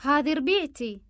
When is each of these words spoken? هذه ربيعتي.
هذه 0.00 0.32
ربيعتي. 0.34 1.07